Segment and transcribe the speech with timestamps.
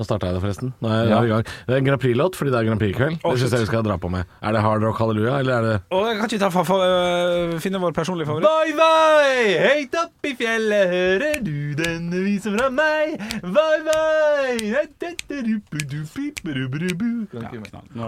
[0.00, 0.70] Nå starta jeg det, forresten.
[0.80, 1.18] Nå er, ja.
[1.20, 1.42] i gang.
[1.44, 3.18] Det er en Grand Prix-låt fordi det er Grand Prix-kveld.
[3.20, 4.24] Oh, det syns jeg vi skal dra på med.
[4.40, 7.60] Er det Hard Rock Halleluja, eller er det oh, jeg Kan ikke ta for, uh,
[7.60, 8.48] finne vår personlige favoritt?
[8.48, 13.20] Vai, vai, høyt opp i fjellet hører du denne visen fra meg.
[13.44, 14.88] Vai, vai ja,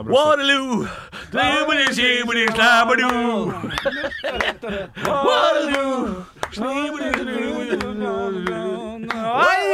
[0.08, 0.16] Waterloo!
[0.16, 0.88] Waterloo!
[1.36, 1.60] Ai,
[5.28, 6.24] Waterloo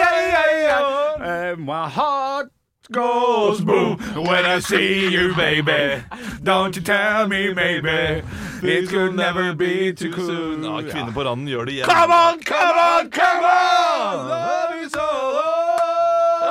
[0.02, 1.06] ai, ai.
[1.20, 2.48] Uh, my heart
[2.92, 6.02] goes boom when I see you, baby.
[6.42, 8.22] Don't you tell me, maybe.
[8.62, 10.64] It could never be too soon.
[10.64, 11.86] Ja, Kvinner på randen gjør det igjen.
[11.90, 14.28] Come on, come on, come on!
[14.28, 15.36] Love is all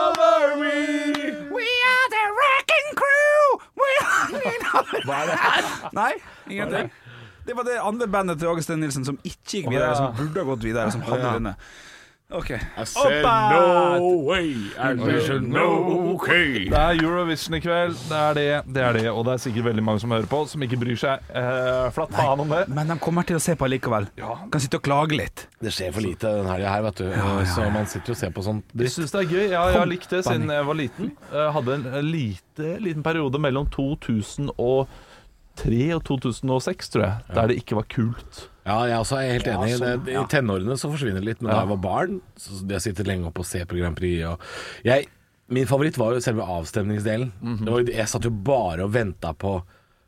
[0.03, 1.31] over me.
[1.57, 3.59] We are the wrecking crew.
[3.81, 5.91] We are Hva er det?
[5.93, 6.11] Nei,
[6.49, 6.91] ingenting.
[7.47, 10.49] Det var det andre bandet til Augustin Nilsen som ikke gikk videre, som burde ha
[10.51, 11.55] gått videre, som hadde vunnet.
[12.29, 12.51] OK.
[12.51, 16.65] I said no way, and we no know okay.
[16.67, 17.95] Det er Eurovision i kveld.
[18.09, 19.03] Det er det, det er det.
[19.13, 22.11] Og det er sikkert veldig mange som hører på, som ikke bryr seg eh, flatt
[22.17, 22.65] faen om det.
[22.67, 24.09] Men de kommer til å se på likevel.
[24.19, 25.45] Kan sitte og klage litt.
[25.63, 27.07] Det skjer for lite den helga her, vet du.
[27.55, 28.97] Så man sitter jo og ser på sånt Jeg dritt.
[28.97, 29.45] syns det er gøy.
[29.47, 31.13] Ja, jeg har likt det siden jeg var liten.
[31.31, 33.71] Jeg hadde en lite, liten periode mellom
[35.57, 38.43] 2003 og 2006, tror jeg, der det ikke var kult.
[38.67, 39.77] Ja, jeg også er helt enig.
[39.79, 40.23] sånn, det, ja.
[40.23, 43.29] I tenårene så forsvinner det litt, men da jeg var barn, så jeg sitter lenge
[43.29, 44.25] oppe og ser på Grand Prix.
[44.27, 44.39] Og
[44.83, 45.07] jeg,
[45.49, 47.31] min favoritt var jo selve avstemningsdelen.
[47.63, 49.59] det var, jeg satt jo bare og venta på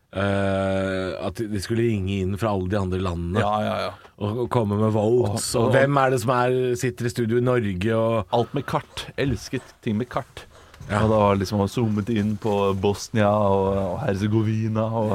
[0.10, 3.90] Uh, at de skulle ringe inn fra alle de andre landene Ja, ja, ja.
[4.18, 5.52] og, og komme med votes.
[5.54, 8.56] Og- Og, og- hvem er det som er, sitter i studio i Norge og Alt
[8.58, 9.04] med kart.
[9.22, 10.48] Elsket ting med kart.
[10.90, 15.12] Og da var det liksom zoomet inn på Bosnia og, og Herzegovina og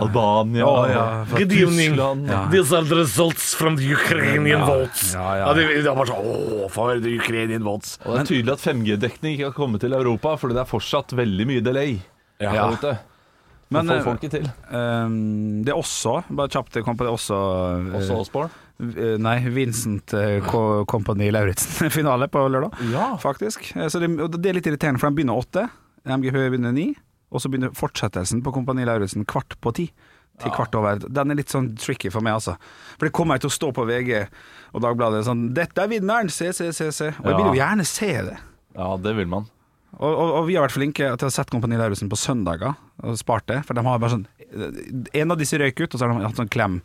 [0.00, 1.34] Albania og.
[1.36, 2.30] Tyskland.
[2.50, 5.12] These are the results from the Ukrainian Ja, votes.
[5.14, 5.52] ja, ja.
[5.54, 7.98] det, det var bare sånn Åh, for the Ukrainian votes.
[8.04, 11.12] Og det er tydelig at 5G-dekning ikke har kommet til Europa, fordi det er fortsatt
[11.20, 11.98] veldig mye delay.
[12.42, 12.70] Ja.
[13.74, 14.48] Men, Men eh, får folk ikke til.
[14.70, 15.16] Um,
[15.66, 18.50] det er også, bare kjapt, det kom på det også eh, Også Osborne.
[18.80, 23.10] eh, Nei, Vincent uh, Company Lauritzen-finale på lørdag, Ja.
[23.20, 23.72] faktisk.
[23.76, 25.66] Eh, Så det, og det er litt irriterende, for de begynner åtte,
[26.04, 26.90] MGP begynner ni,
[27.32, 29.88] og så begynner fortsettelsen på Kompani Lauritzen kvart på ti.
[30.42, 30.98] Til kvart over.
[30.98, 32.56] Den er litt sånn tricky for meg, altså.
[32.98, 34.24] For det kommer jeg til å stå på VG
[34.74, 36.26] og Dagbladet sånn 'Dette er vinneren!
[36.28, 36.88] Se, se, se'.
[36.90, 38.34] se Og jeg vil jo gjerne se det.
[38.74, 39.46] ja, det vil man.
[39.98, 42.74] Og, og, og vi har vært flinke til å sette Kompani Lauritzen på søndager
[43.04, 43.60] og spart det.
[43.66, 44.28] For de har bare sånn
[45.16, 46.78] En av disse røyk ut, og så har de hatt sånn klem.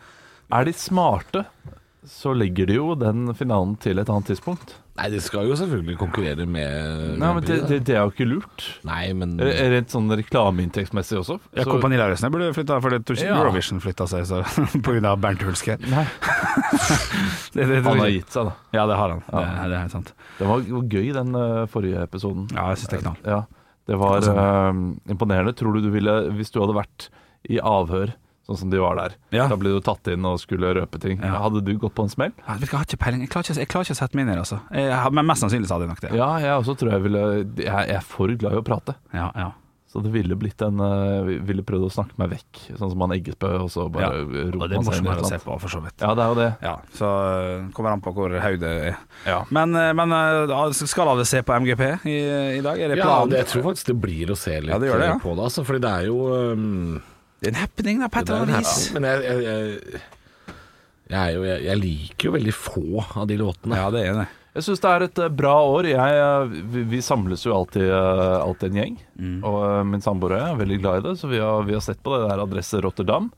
[0.55, 1.43] Er de smarte,
[2.09, 4.73] så legger de jo den finalen til et annet tidspunkt.
[4.99, 8.27] Nei, det skal jo selvfølgelig konkurrere med Nei, men det, det, det er jo ikke
[8.27, 8.65] lurt.
[8.83, 11.37] Nei, men Rent sånn reklameinntektsmessig også.
[11.55, 13.37] Ja, Så- Kompani Lauritzen burde flytta, for det tror ikke Ja.
[13.39, 14.41] Eurovision flytta seg så,
[14.85, 15.79] på grunn av Bernt Hulsker.
[15.87, 16.03] Nei,
[17.53, 18.53] Det, det, han har gitt seg, da.
[18.75, 19.21] Ja, det har han.
[19.31, 19.39] Ja.
[19.39, 20.11] Det, det er helt sant.
[20.37, 22.47] Det var, var gøy, den eh, forrige episoden.
[22.53, 23.19] Ja, jeg syns det er knall.
[23.25, 23.39] Ja,
[23.89, 24.81] det var Altså- eh,
[25.15, 25.55] imponerende.
[25.57, 27.07] Tror du du ville, hvis du hadde vært
[27.49, 28.13] i avhør,
[28.49, 29.47] sånn som de var der Ja.
[29.51, 31.21] Da ble du tatt inn og skulle røpe ting.
[31.21, 31.37] Ja.
[31.45, 32.33] Hadde du gått på en smell?
[32.35, 33.23] Jeg, vet Jeg har ikke peiling.
[33.25, 34.61] Jeg klarer ikke, jeg klarer ikke å sette meg inn i det, altså.
[34.73, 36.13] Jeg, men mest sannsynlig så hadde jeg nok det.
[36.17, 37.25] Ja, jeg også tror jeg ville
[37.63, 38.97] Jeg, er for glad i å prate.
[39.13, 39.51] Ja, ja.
[39.89, 43.15] Så det ville blitt en eh, Ville prøvd å snakke meg vekk, sånn som han
[43.15, 44.25] Eggesbø, og så bare ja.
[44.53, 45.45] roper er man seg inn i et eller se annet.
[45.47, 45.95] på, for så vidt.
[46.03, 46.49] Ja, det er jo det.
[46.61, 48.99] Ja, så øh, kommer an på hvor høy det er.
[49.25, 49.39] Ja.
[49.55, 50.13] Men, øh, men
[50.77, 52.17] skal alle se på MGP i,
[52.59, 52.77] i dag?
[52.77, 55.09] Er det ja, det, jeg tror faktisk det blir å se litt Ja, det det,
[55.09, 55.17] ja.
[55.23, 56.19] på det, altså, fordi det er jo
[56.53, 56.99] um,
[57.39, 58.89] Det er en happening, da, på et eller er annet vis.
[58.95, 60.01] Men jeg, jeg, jeg,
[61.09, 63.79] jeg, er jo, jeg, jeg liker jo veldig få av de låtene.
[63.79, 64.27] Ja, det er det.
[64.57, 65.87] Jeg syns det er et eh, bra år.
[65.87, 68.97] Jeg, eh, vi, vi samles jo alltid, eh, alltid en gjeng.
[69.15, 69.37] Mm.
[69.45, 71.77] Og eh, min samboer og jeg er veldig glad i det, så vi har, vi
[71.77, 73.29] har sett på det der Adresse Rotterdam.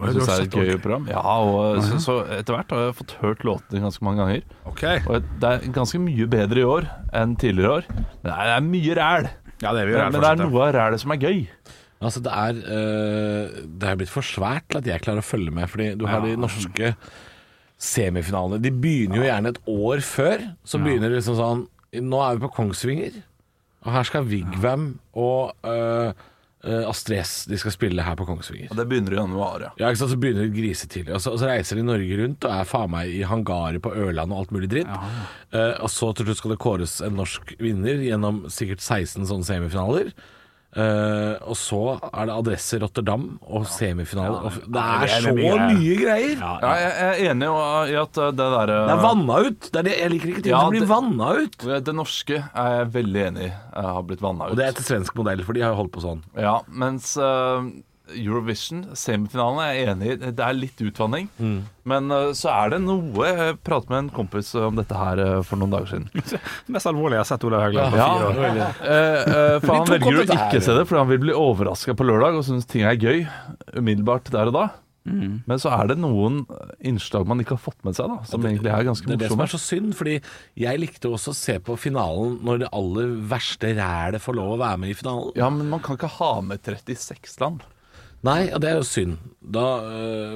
[0.00, 1.08] Jeg du synes har det er et gøy program.
[1.10, 4.46] Ja, og så, så etter hvert har jeg fått hørt låtene ganske mange ganger.
[4.70, 4.84] Ok.
[5.10, 6.86] Og det er ganske mye bedre i år
[7.20, 7.90] enn tidligere år.
[7.98, 9.28] Men det er, det er mye ræl.
[9.60, 10.46] Ja, det vil jeg men det er fortsette.
[10.48, 11.42] noe av rælet som er gøy.
[12.00, 15.52] Altså, det er, øh, det er blitt for svært til at jeg klarer å følge
[15.52, 16.94] med, fordi du har de norske
[17.80, 18.60] semifinalene.
[18.62, 20.46] De begynner jo gjerne et år før.
[20.64, 21.66] Så begynner det liksom sånn
[22.06, 23.16] Nå er vi på Kongsvinger,
[23.82, 24.84] og her skal Vigvam
[25.18, 26.12] og øh,
[26.62, 28.68] øh, Astrid S De skal spille her på Kongsvinger.
[28.70, 29.70] Og det begynner i januar, ja.
[29.80, 31.16] Ja, ikke sant, Så begynner det grisetidlig.
[31.16, 33.90] Og så, og så reiser de Norge rundt og er faen meg i hangarer på
[33.90, 34.92] Ørland og alt mulig dritt.
[35.50, 39.50] Eh, og så til slutt skal det kåres en norsk vinner gjennom sikkert 16 sånne
[39.50, 40.12] semifinaler.
[40.70, 44.44] Eh, og så er det adresse Rotterdam og semifinaler.
[44.46, 46.36] og ja, det er det er så mye mye greier.
[46.38, 47.48] Ja, jeg jeg er enig
[47.90, 49.60] i at eh, det derre Det er vanna ut!
[49.66, 51.58] Det er det, jeg liker ikke ting Ja, som blir vanna ut.
[51.90, 53.50] Det norske er jeg veldig enig i.
[53.50, 54.54] Jeg har blitt vanna ut.
[54.54, 56.22] Og det er etter svensk modell, for de har jo holdt på sånn.
[56.38, 57.66] Ja, mens øh,
[58.16, 60.16] Eurovision, semifinalen, er jeg enig i.
[60.36, 61.28] Det er litt utvanning.
[61.38, 61.60] Mm.
[61.90, 65.38] Men eh, så er det noe Jeg pratet med en kompis om dette her eh,
[65.46, 66.40] for noen dager siden.
[66.74, 68.60] Mest alvorlig jeg har sett Olav Haugland på Ja, fire år.
[68.60, 72.06] eh, eh, for han velger å ikke se det, fordi han vil bli overraska på
[72.10, 73.24] lørdag og synes ting er gøy
[73.76, 74.68] umiddelbart der og da.
[75.08, 75.40] Mm.
[75.48, 76.42] Men så er det noen
[76.84, 79.30] innslag man ikke har fått med seg, da som egentlig er ganske Det er det
[79.32, 80.18] som er så synd, fordi
[80.60, 84.60] jeg likte også å se på finalen når det aller verste rælet får lov å
[84.60, 85.32] være med i finalen.
[85.40, 87.64] Ja, men man kan ikke ha med 36 land.
[88.26, 89.18] Nei, og det er jo synd.
[89.40, 89.66] Da,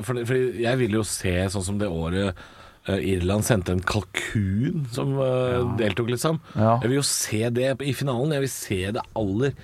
[0.06, 2.32] for fordi jeg vil jo se sånn som det året
[2.88, 5.60] øh, Irland sendte en kalkun som ja.
[5.81, 6.40] deltok, liksom.
[6.56, 6.78] Ja.
[6.81, 8.32] Jeg vil jo se det i finalen.
[8.38, 9.54] Jeg vil se det aller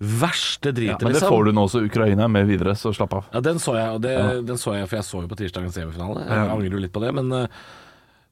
[0.00, 1.28] verste dritet, Men det liksom.
[1.28, 3.26] får du nå også Ukraina med videre, så slapp av.
[3.34, 4.16] Ja, den så jeg, og det,
[4.48, 6.24] den så jeg, for jeg så jo på tirsdagens semifinale.
[6.24, 7.34] Jeg angrer jo litt på det, men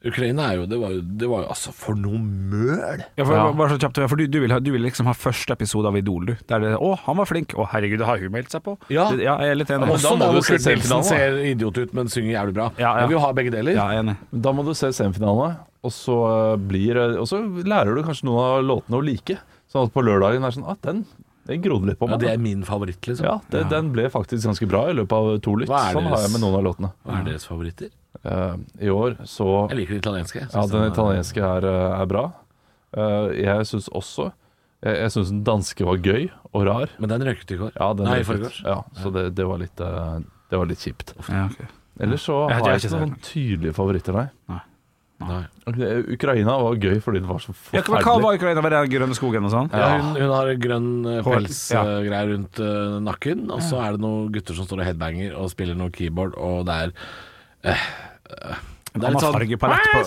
[0.06, 3.00] Ukraina er jo det, var jo det var jo altså For noe møl!
[3.18, 3.46] Ja, for, Ja.
[3.58, 5.96] Bare så kjapt, for du, du, vil, ha- du vil liksom ha første episode av
[5.98, 6.34] Idol, du.
[6.46, 7.50] Der det 'Å, han var flink'.
[7.58, 8.76] 'Å, herregud, det har hun meldt seg på'.
[8.94, 9.08] Ja.
[9.10, 9.90] Det- ja jeg er litt enig.
[9.90, 12.70] Og da må du se semifinalen, ser idiot ut, men synger jævlig bra.
[12.78, 13.00] Ja, ja.
[13.00, 13.74] Jeg vil jo ha begge deler.
[13.74, 14.16] Ja, enig.
[14.30, 16.18] Da må du se semifinalene, og så,
[16.58, 19.38] blir, og så lærer du kanskje noen av låtene å like.
[19.72, 21.04] Sånn at på lørdagen er sånn ah, den,
[21.46, 23.26] den grodde litt på Ja, det er min favoritt, liksom.
[23.26, 25.68] Ja, det, Den ble faktisk ganske bra i løpet av to lytt.
[25.68, 26.92] Er Sånn har jeg med noen av låtene.
[27.04, 27.90] Hva er deres favoritter?
[28.28, 28.54] Eh,
[28.84, 30.44] I år så Jeg liker den italienske.
[30.52, 32.24] Ja, den italienske er, eh, er bra.
[32.96, 34.32] Eh, jeg syns også
[34.82, 36.92] Jeg, jeg syns den danske var gøy og rar.
[37.02, 37.72] Men den røyket i går.
[37.74, 38.60] Ja, den Nei, i forgårs.
[38.62, 41.16] Ja, så det, det, var litt, det var litt kjipt.
[41.26, 41.66] Ja, okay.
[41.98, 44.28] Ellers så har jeg ikke noen tydelige favoritter, nei.
[44.46, 44.60] Nei.
[45.18, 45.40] Nei.
[46.14, 48.62] Ukraina var gøy fordi det var så Ja, hva, var Ukraina?
[48.62, 49.72] Var det grønne skogen og sånn?
[49.74, 50.92] Ja, hun, hun har grønn
[51.26, 52.20] pelsgreie ja.
[52.30, 52.62] rundt
[53.02, 56.38] nakken, og så er det noen gutter som står og headbanger og spiller noe keyboard,
[56.38, 56.94] og det er
[57.74, 57.88] eh,
[58.30, 58.56] eh,
[58.94, 60.00] Det er litt sånn fargepalett på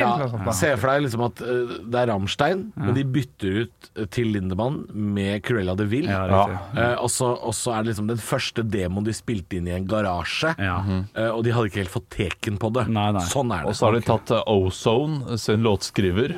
[0.00, 4.08] ja, Se for deg liksom at uh, det er Rammstein, men de bytter ut eh,
[4.12, 6.08] til Lindemann med Cruella de Vil.
[6.10, 6.42] Ja.
[6.74, 10.54] Eh, og så er det liksom den første demoen de spilte inn i en garasje,
[10.62, 10.78] Ja.
[10.82, 12.86] uh, og de hadde ikke helt fått teken på det.
[12.92, 13.24] Nei, nei.
[13.30, 13.72] Sånn er det.
[13.72, 16.36] Og så har de tatt eh, Ozone, sin låtskriver,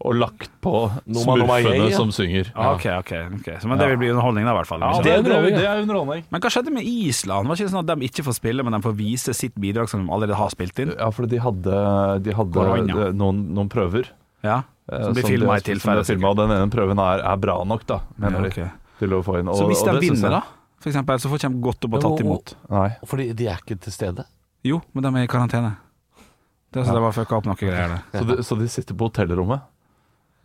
[0.00, 0.74] og lagt på
[1.06, 1.94] smurfene ja.
[1.96, 2.50] som synger.
[2.54, 3.60] Ah, okay, okay, okay.
[3.62, 4.84] Så, men det vil bli underholdning, da, i hvert fall.
[4.84, 5.14] Ja, det,
[5.62, 6.26] er underholdning.
[6.30, 7.48] Men hva skjedde med Island?
[7.48, 9.88] Var det ikke sånn at de ikke får spille, men de får vise sitt bidrag
[9.92, 10.94] som de allerede har spilt inn?
[10.98, 11.74] Ja, for de hadde,
[12.24, 14.08] de hadde noen, noen prøver.
[14.42, 16.04] Ja, eh, Som blir filma i tilfelle.
[16.08, 19.22] filmet, og den ene prøven er, er bra nok, da, mener Ja, de, til å
[19.22, 19.48] få inn.
[19.52, 20.42] Og, Så hvis de vinner, da,
[20.80, 22.54] for eksempel, så får ikke de godt opp og tatt imot?
[22.72, 22.88] Nei.
[23.04, 24.24] Fordi de er ikke til stede.
[24.64, 25.74] Jo, men de er i karantene.
[26.72, 28.02] Det er så de det fucka opp noen greier der.
[28.20, 29.60] Så, de, så de sitter på hotellrommet,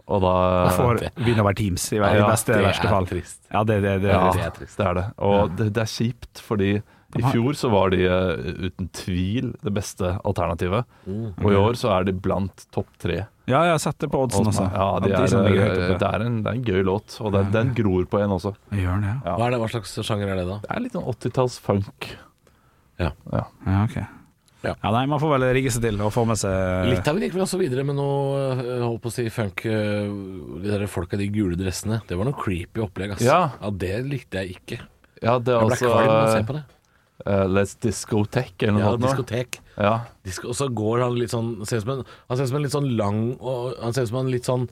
[0.06, 0.32] og da
[0.76, 3.08] får vinne over Teams, i, i Ja, beste det verste er fall.
[3.10, 3.40] trist.
[3.54, 4.38] Ja, det, det, det, Ja, det.
[4.38, 4.78] det er trist.
[4.78, 5.06] det er det.
[5.18, 6.70] Og det, det er kjipt, fordi
[7.16, 10.88] i fjor så var de eh, uten tvil det beste alternativet.
[11.08, 11.30] Mm.
[11.40, 13.22] Og i år så er de blant topp tre.
[13.46, 14.66] Ja, jeg har sett det på oddsen også.
[14.74, 17.32] Ja, de er, de høyt eh, det, er en, det er en gøy låt, og
[17.36, 18.56] den, den gror på en også.
[18.74, 19.16] Gjør den, ja.
[19.22, 19.38] Ja.
[19.38, 20.60] Hva, er det, hva slags sjanger er det, da?
[20.66, 22.12] Det er litt sånn 80-talls funk.
[23.02, 23.12] Ja.
[23.32, 23.46] Ja,
[23.84, 23.98] ok.
[24.66, 24.74] Ja.
[24.82, 27.44] Ja, nei, Man får vel rigge seg til og få med seg Litauen gikk vel
[27.44, 31.28] også videre med noe øh, holdt på å si funk De der folka i de
[31.36, 32.00] gule dressene.
[32.10, 33.14] Det var noe creepy opplegg.
[33.14, 33.22] ass.
[33.22, 33.44] Ja.
[33.70, 34.80] Det likte jeg ikke.
[35.22, 36.64] Ja, det er Jeg ble altså kvalm av å se på det.
[37.26, 39.02] Eh, Let's Discotheque eller Ja, noe sånt.
[39.02, 39.08] nå.
[39.08, 39.60] diskotek.
[39.78, 39.94] Ja.
[40.24, 42.64] Disko, og så går han litt sånn ser som en, Han ser ut som en
[42.64, 44.70] litt sånn lang og Han ser ut som en litt sånn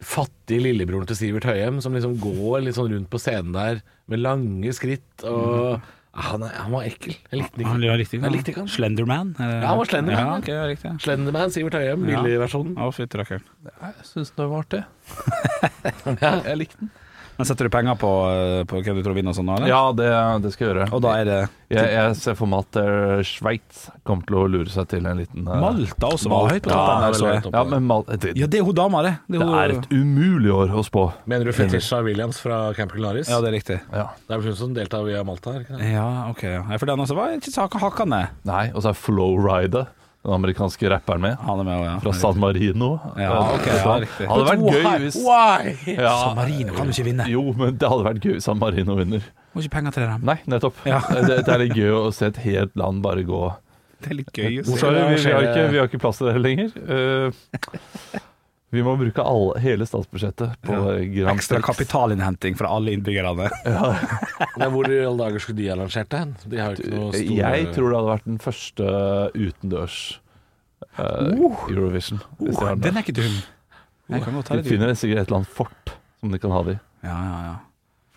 [0.00, 4.22] fattig lillebroren til Sivert Høyem, som liksom går litt sånn rundt på scenen der med
[4.24, 5.04] lange skritt.
[5.28, 5.82] Og mm.
[6.24, 7.12] han, er, han var ekkel.
[7.30, 8.70] Jeg likte ikke Han likte ikke Jeg likte ikke han.
[8.72, 9.34] Slenderman?
[9.38, 9.58] eller?
[9.60, 10.72] Ja, han var Slenderman, Ja, ja.
[10.72, 10.94] ok, ja.
[11.04, 12.22] Slenderman, Sivert Høyem, Ja.
[12.24, 12.78] billigversjonen.
[12.80, 13.44] Å, fytti rakkeren.
[13.68, 14.82] Jeg syns det var artig.
[16.24, 16.32] Ja.
[16.48, 16.90] Jeg likte den.
[17.40, 19.70] Men setter du penger på, eh, på hvem du tror vinner og sånn nå, eller?
[19.70, 20.08] Ja, det,
[20.44, 20.88] det skal jeg gjøre.
[20.92, 21.38] Og da er det
[21.70, 25.22] Jeg, jeg ser for meg at eh, Sveits kommer til å lure seg til en
[25.22, 27.54] liten uh, Malta også var høyt på Ja, toppen.
[27.54, 29.14] Ja, men Mal det, Ja, det er hun dama, det.
[29.30, 31.06] Det det er, er et umulig år å spå.
[31.30, 33.30] Mener du Fetisha Williams fra Camp Culinaris?
[33.32, 33.78] ja, det er riktig.
[33.94, 34.10] Ja.
[34.26, 35.54] Det er vel hun som deltar via Malta?
[35.56, 35.92] Her, ikke det?
[35.94, 36.44] Ja, ok.
[36.50, 38.36] Ja, for den også var ikke hakka ned.
[38.50, 39.88] Nei, og så er Flowrider,
[40.20, 41.98] den amerikanske rapperen med, Han er med også, ja.
[42.04, 42.90] fra San Marino.
[43.16, 44.26] Ja, okay, ja, riktig.
[44.28, 45.74] Hadde vært gøy hvis Why?
[45.94, 47.28] ja, San Marino kan du ikke vinne.
[47.32, 49.24] Jo, men det hadde vært gøy hvis San Marino vinner.
[49.54, 50.26] Må ikke penger til dem.
[50.28, 50.84] Nei, nettopp.
[50.84, 51.00] Ja.
[51.30, 53.40] Det, det er litt gøy å se et helt land bare gå
[54.04, 54.76] Det er litt gøy å se.
[54.82, 56.76] Sorry, vi, vi, har ikke, vi har ikke plass til det lenger.
[56.84, 58.20] Eh,
[58.70, 60.74] vi må bruke alle, hele statsbudsjettet på
[61.14, 61.66] Grand Ekstra Prix.
[61.66, 63.48] kapitalinnhenting fra alle innbyggerne.
[64.60, 66.36] Men hvor i alle dager skulle de ha det den?
[66.44, 68.92] De har jo ikke noe store Jeg tror det hadde vært den første
[69.34, 69.96] utendørs
[71.00, 71.32] uh,
[71.66, 72.22] Eurovision.
[72.38, 73.40] Uh, de Den er ikke dum.
[74.10, 76.80] Ta De finner sikkert et eller annet fort som de kan ha det i.
[77.06, 77.58] Ja, ja, ja.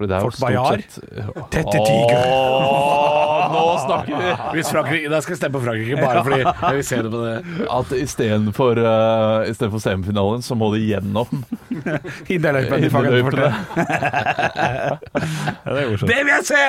[0.09, 0.83] Fort stort Bayard?
[0.83, 2.23] sett- Tette tiger.
[2.27, 4.33] Åh, nå snakker vi!
[4.57, 7.21] Hvis Frankrike, Da skal jeg stemme på Frankrike bare fordi jeg vil se det på
[7.23, 7.35] det.
[7.77, 11.43] At istedenfor uh, for semifinalen, så må de gjennom
[12.29, 13.53] Hinderløypen i hinderløypene.
[15.63, 15.97] Ja, det er.
[15.97, 16.61] Det vil jeg se!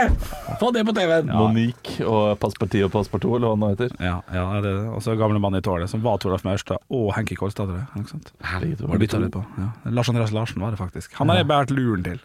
[0.61, 1.31] Få det på TV-en!
[1.35, 3.95] Monique og Passeparti og Passepartout, eller hva han heter.
[3.99, 4.88] Ja, ja det er det.
[4.95, 7.71] Og så gamle mann i tårnet, som var Toralf Maurstad og Henki Kolstad.
[7.71, 8.33] tror jeg?
[8.45, 9.38] Herregud, Var bytta litt
[9.85, 11.14] Lars Andreas Larsen var det faktisk.
[11.21, 12.21] Han har jeg båret luren til.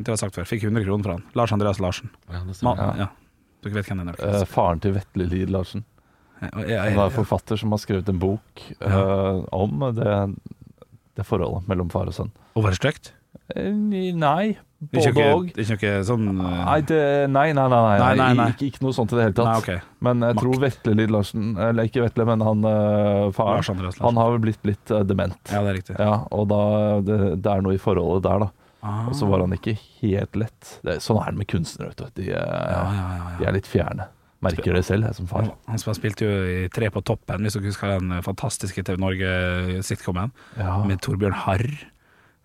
[0.00, 0.48] Det har jeg sagt før.
[0.48, 1.24] Fikk 100 kroner fra han.
[1.36, 2.08] Lars Andreas Larsen.
[2.32, 3.08] Ja, det ja.
[3.60, 4.20] Dere vet hvem den er?
[4.24, 5.84] Eh, faren til Vetle Lid Larsen.
[6.40, 10.14] Ja, ja, ja, Han er forfatter som har skrevet en bok eh, om det,
[11.20, 12.30] det forholdet mellom far og sønn.
[12.56, 13.10] Og var det stygt?
[13.52, 13.68] Eh,
[14.16, 15.50] Nei, Det både ikke og.
[15.52, 16.46] det er ikke noe sånn uh...
[16.64, 18.46] Nei, det, nei, nei, nei, nei, Nei, nei, nei.
[18.54, 19.50] Ikke, ikke noe sånt i det hele tatt.
[19.50, 19.92] Nei, ok.
[20.08, 23.98] Men jeg tror Vetle Lid Larsen, eller ikke Vetle, men han uh, far, Lars Andreas
[23.98, 24.06] Larsen.
[24.08, 25.36] han har vel blitt litt uh, dement.
[25.52, 25.98] Ja, det er riktig.
[26.00, 26.62] Ja, og da,
[27.04, 28.50] det, det er noe i forholdet der, da.
[28.82, 29.08] Ah.
[29.10, 30.78] Og så var han ikke helt lett.
[30.86, 32.22] Det, sånn er det med kunstnere, vet du.
[32.22, 34.06] De, eh, ja, ja, ja, de er litt fjerne.
[34.40, 35.50] Merker det selv, jeg som far.
[35.68, 40.32] Han, han spilte jo i Tre på toppen, hvis dere husker den fantastiske TV Norge-sitcomen,
[40.56, 40.78] Ja.
[40.88, 41.66] med Torbjørn Harr.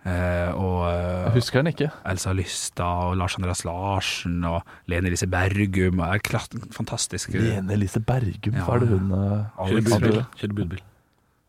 [0.06, 1.88] Eh, og Jeg eh, husker han ikke.
[2.06, 4.62] Elsa Lystad og Lars Andreas Larsen og
[4.92, 6.00] Lene Elise Bergum.
[6.04, 7.34] og er klart, fantastisk.
[7.34, 8.66] Lene Elise Bergum, Ja.
[8.68, 10.12] hva er det hun eh, Kjører budbil.
[10.12, 10.26] hadde?
[10.38, 10.84] Kjører budbil.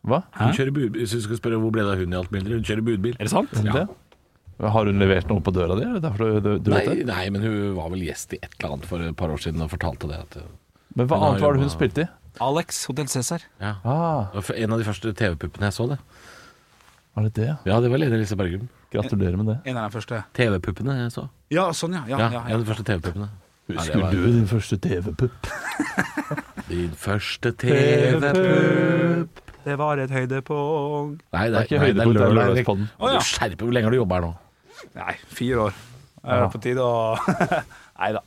[0.06, 0.22] Hva?
[0.32, 0.44] Hæ?
[0.46, 1.00] Hun kjører budbil.
[1.02, 3.16] Hvis du skal spørre hvor ble det av hun i alt bildet, hun kjører budbil.
[3.18, 3.50] Er det sant?
[3.66, 3.72] Ja.
[3.82, 3.88] det?
[4.60, 5.84] Har hun levert noe på døra di?
[5.84, 8.76] Det derfor du, du, du Nei, nei, men hun var vel gjest i et eller
[8.78, 10.16] annet for et par år siden og fortalte det.
[10.22, 10.38] At,
[10.96, 12.08] Men hva annet var det hun spilte i?
[12.40, 13.44] Alex, Hotell Cæsar.
[13.60, 13.74] ja.
[13.84, 15.98] Ah, En av de første TV-puppene jeg så det.
[17.16, 17.50] var det det?
[17.68, 18.68] Ja, det var Lene Elise Bergum.
[18.92, 19.58] Gratulerer med det.
[19.68, 20.22] En av de første.
[20.36, 21.28] TV-puppene jeg så.
[21.52, 22.04] Ja, sånn, ja.
[22.08, 23.28] ja, Ja, ja, En av de første TV-puppene.
[23.68, 25.48] Husker var- du din første TV-pupp?
[26.68, 31.22] Din første TV-pupp Det var et høydepunkt.
[31.34, 32.88] Nei, Det er ikke høydepunkt, det er lørdagspodden.
[33.00, 34.32] Du skjerper Hvor lenge har du jobba her nå?
[34.96, 35.76] Nei, fire år.
[36.26, 37.14] Er det på tide å
[38.00, 38.22] Nei da.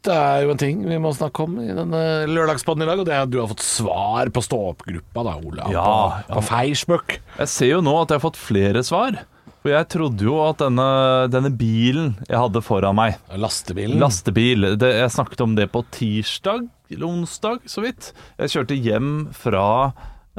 [0.00, 1.98] Det er jo en ting vi må snakke om i denne
[2.30, 5.74] lørdagspodden i dag, og det er at du har fått svar på stå-opp-gruppa, da, Olav.
[5.74, 7.18] Ja, på, på Facebook.
[7.36, 9.18] Jeg ser jo nå at jeg har fått flere svar.
[9.60, 10.86] For jeg trodde jo at denne,
[11.28, 13.98] denne bilen jeg hadde foran meg, Lastebilen.
[14.00, 18.08] lastebil det, Jeg snakket om det på tirsdag eller onsdag, så vidt.
[18.40, 19.66] Jeg kjørte hjem fra,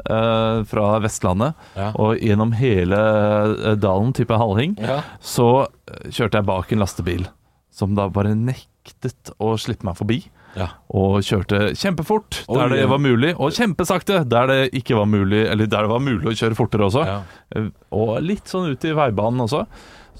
[0.06, 1.92] fra Vestlandet, Ja.
[1.94, 2.98] og gjennom hele
[3.72, 5.02] eh, dalen, type Halling, Ja.
[5.20, 7.26] så eh, kjørte jeg bak en lastebil
[7.70, 10.24] som da bare nektet å slippe meg forbi.
[10.56, 10.66] ja.
[10.92, 15.66] Og kjørte kjempefort der det var mulig, og kjempesakte der det ikke var mulig, eller
[15.66, 17.06] der det var mulig å kjøre fortere også.
[17.06, 17.22] Ja.
[17.56, 19.66] Eh, Og litt sånn ut i veibanen også.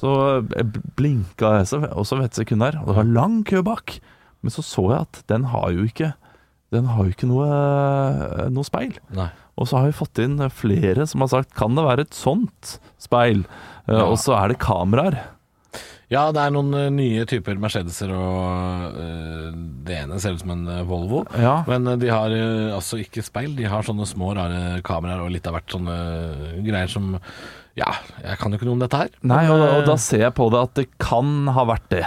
[0.01, 0.12] Så
[0.57, 0.62] eh,
[0.97, 3.99] blinka jeg så også ved et sekund der, og det var lang kø bak.
[4.43, 6.15] Men så så jeg at den har jo ikke
[6.73, 8.95] Den har jo ikke noe, eh, noe speil.
[9.12, 9.29] Nei.
[9.62, 12.76] Og så har vi fått inn flere som har sagt kan det være et sånt
[13.02, 13.45] speil?
[13.87, 14.04] Eh, Ja.
[14.11, 15.16] Og så er det kameraer.
[16.12, 19.47] Ja, det er noen eh, nye typer Mercedeser, og eh,
[19.87, 21.23] det ene ser ut som en Volvo.
[21.40, 21.62] Ja.
[21.71, 22.35] Men de har
[22.76, 25.97] altså ikke speil, de har sånne små, rare kameraer og litt av hvert sånne
[26.66, 27.14] greier som
[27.78, 27.88] Ja,
[28.21, 29.14] jeg kan jo ikke noe om dette her.
[29.25, 32.02] Nei, og, og da ser jeg på det at det kan ha vært det.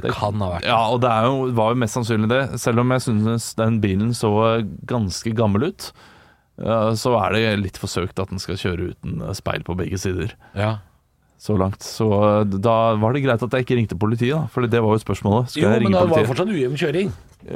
[0.00, 0.70] det kan ha vært det.
[0.72, 2.40] Ja, og det jo, var jo mest sannsynlig det.
[2.62, 4.32] Selv om jeg synes den bilen så
[4.88, 5.90] ganske gammel ut,
[6.96, 10.34] så er det litt forsøkt at den skal kjøre uten speil på begge sider.
[10.54, 10.78] Ja.
[11.42, 11.82] Så langt.
[11.82, 14.44] Så eh, da var det greit at jeg ikke ringte politiet, da.
[14.54, 15.50] For det var jo spørsmålet.
[15.50, 16.30] Skal Jo, jeg men da det var det politiet?
[16.30, 17.12] fortsatt ujevn kjøring.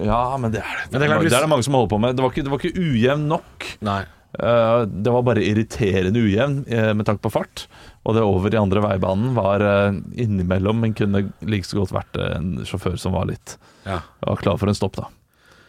[0.08, 0.88] Ja, men det er det.
[0.90, 2.16] Men det er det er det mange som holder på med.
[2.18, 3.68] Det var ikke, det var ikke ujevn nok.
[3.86, 4.00] Nei.
[4.36, 7.68] Eh, Det var bare irriterende ujevn eh, med tanke på fart.
[8.04, 12.18] Og det over i andre veibanen var eh, innimellom, men kunne like så godt vært
[12.18, 13.54] eh, en sjåfør som var litt
[13.86, 14.00] Ja.
[14.26, 15.06] var klar for en stopp, da.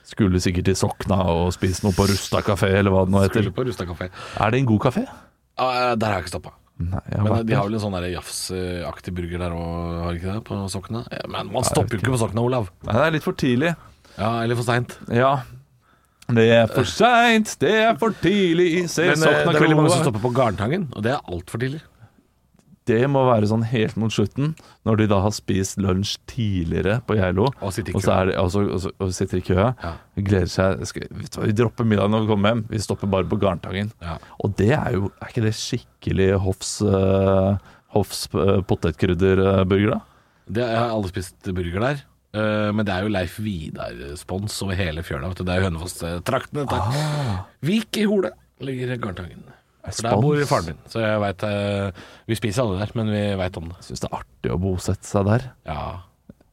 [0.07, 3.49] Skulle sikkert til Sokna og spise noe på Rusta kafé, eller hva det nå Skulle
[3.49, 3.55] heter.
[3.57, 4.07] på Rusta kafé.
[4.39, 5.03] Er det en god kafé?
[5.57, 6.53] Ah, der har jeg ikke stoppa.
[6.77, 10.41] Nei, Men de har vel en sånn jafsaktig burger der òg, har de ikke det?
[10.45, 11.01] På Sokna?
[11.11, 12.69] Ja, men man stopper jo ikke på Sokna, Olav.
[12.85, 13.73] Nei, det er litt for tidlig.
[14.17, 14.97] Ja, eller for seint.
[15.09, 15.31] Ja.
[16.27, 19.93] Det er for seint, det er for tidlig, se eh, Sokna det er veldig mange
[19.93, 21.81] som stopper på Garntangen, og det er altfor tidlig.
[22.87, 24.53] Det må være sånn helt mot slutten,
[24.87, 27.49] når de da har spist lunsj tidligere på Geilo.
[27.59, 28.17] Og sitter i Og så kø.
[28.17, 29.57] er og og så, og sitter i kø.
[29.59, 29.91] Ja.
[30.17, 30.83] Gleder seg.
[30.87, 32.65] Skal, vet du hva, vi dropper middagen når vi kommer hjem.
[32.71, 33.91] Vi stopper bare på Garntangen.
[34.01, 34.15] Ja.
[34.39, 37.57] Og det er jo Er ikke det skikkelig Hoffs, uh,
[37.95, 39.99] Hoffs uh, potetkrydderburger, da?
[40.47, 42.03] Det, jeg har aldri spist burger der.
[42.37, 45.33] eh, men det er jo Leif Vidar-spons over hele fjøla.
[45.35, 46.63] Det er jo Hønefoss-traktene.
[46.71, 47.41] Ah.
[47.67, 48.31] Vik i Hole
[48.63, 49.43] ligger Garntangen.
[49.91, 53.23] For der bor faren min, så jeg vet eh, Vi spiser alle der, men vi
[53.39, 53.79] veit om det.
[53.87, 55.47] Syns det er artig å bosette seg der.
[55.69, 55.85] Ja.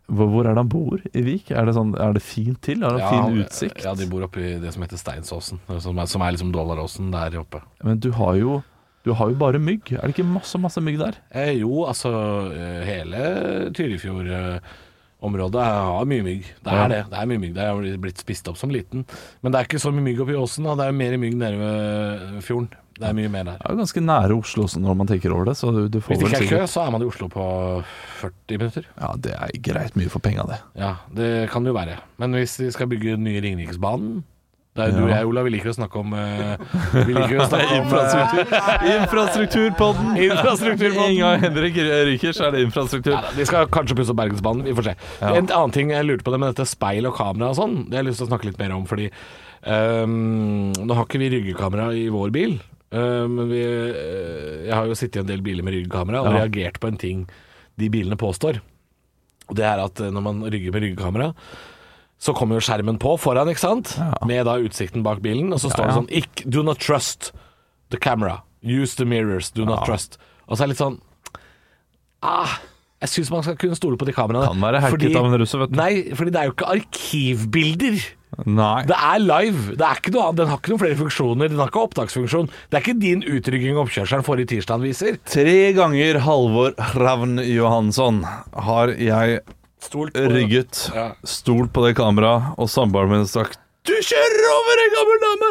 [0.07, 1.01] Hvor, hvor er det han bor?
[1.17, 1.51] I Vik?
[1.57, 2.85] Er det, sånn, er det fint til?
[2.85, 3.83] Er det ja, fin utsikt?
[3.87, 7.11] Ja, de bor oppe i det som heter Steinsåsen, som er, som er liksom Dollaråsen
[7.15, 7.63] der oppe.
[7.83, 8.61] Men du har jo
[9.05, 9.93] du har jo bare mygg.
[9.93, 11.19] Er det ikke masse masse mygg der?
[11.37, 12.11] Eh, jo, altså
[12.49, 13.25] eh, hele
[13.77, 14.75] Tyrifjord eh,
[15.25, 16.47] har mye mygg.
[16.65, 16.89] Det er Ja.
[16.89, 17.03] det.
[17.11, 17.55] Det er mye mygg.
[17.55, 19.05] Det er blitt spist opp som liten.
[19.43, 20.65] Men det er ikke så mye mygg oppi åsen.
[20.65, 20.75] Da.
[20.75, 22.69] Det er mer mygg nede ved fjorden.
[22.95, 23.57] Det er mye mer der.
[23.59, 26.15] Det er jo ganske nære Oslo når man tenker over det, så du, du får
[26.15, 27.47] Hvis det ikke er kø, så er man i Oslo på
[28.21, 28.85] 40 minutter.
[29.01, 30.61] Ja, det er greit mye for penga, det.
[30.79, 31.97] Ja, det kan det jo være.
[32.23, 34.23] Men hvis vi skal bygge den nye Ringeriksbanen
[34.75, 35.47] Det er jo du og jeg, Olav.
[35.47, 36.63] Vi liker å snakke om eh,
[37.07, 40.13] Vi liker å snakke om eh, Infrastrukturpodden!
[40.29, 41.09] Infrastrukturpodden.
[41.09, 41.79] En gang Henrik
[42.11, 43.17] ryker, så er det infrastruktur.
[43.17, 44.95] Ja, da, de skal kanskje pusse opp Bergensbanen, vi får se.
[45.19, 45.33] Ja.
[45.35, 47.99] En annen ting jeg lurte på det med dette speil og kamera og sånn, det
[47.99, 49.11] har jeg lyst til å snakke litt mer om, fordi
[49.67, 52.57] um, nå har ikke vi ryggekamera i vår bil,
[52.95, 56.39] men vi, eh, jeg har jo sittet i en del biler med ryggekamera og Ja.
[56.45, 57.27] reagert på en ting
[57.79, 58.61] de bilene påstår.
[59.49, 61.35] Og det er at eh, når man rygger med ryggekamera,
[62.19, 63.97] så kommer jo skjermen på foran, ikke sant?
[63.99, 64.13] Ja.
[64.25, 67.33] Med da utsikten bak bilen, og så står det sånn Ikk, Do not trust
[67.91, 68.43] the camera.
[68.63, 69.51] Use the mirrors.
[69.51, 70.17] Do not trust.
[70.49, 71.01] Og så er det litt sånn
[72.23, 72.59] ah,
[73.05, 74.49] Jeg syns man skal kunne stole på de kameraene.
[74.49, 75.77] Kan være hacket av en russer, vet du.
[75.77, 77.99] Nei, fordi det er jo ikke arkivbilder.
[78.51, 78.83] Nei.
[78.89, 79.75] Det er live.
[79.79, 80.39] Det er ikke noe annet.
[80.41, 81.51] Den har ikke noen flere funksjoner.
[81.53, 82.49] Den har ikke opptaksfunksjon.
[82.71, 85.19] Det er ikke din utrygging oppkjørselen forrige tirsdag viser.
[85.29, 89.45] Tre ganger Halvor Ravn Johansson har jeg
[89.85, 91.11] Stolt rygget, Ja.
[91.29, 95.51] stolt på det kameraet, og samboeren min sagt 'Du kjører over en gammel dame'!